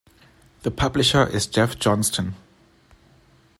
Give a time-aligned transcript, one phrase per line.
[0.63, 2.33] The publisher is Jeff Johnston.